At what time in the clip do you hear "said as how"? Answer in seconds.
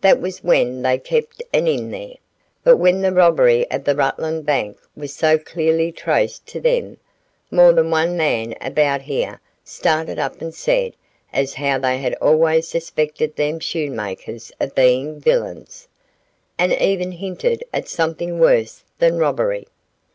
10.54-11.76